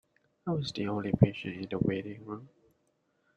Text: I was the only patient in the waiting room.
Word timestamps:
I 0.47 0.51
was 0.51 0.71
the 0.71 0.87
only 0.87 1.11
patient 1.11 1.57
in 1.57 1.67
the 1.69 1.77
waiting 1.77 2.25
room. 2.25 2.49